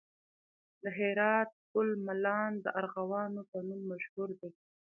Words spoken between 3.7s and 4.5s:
مشهور دی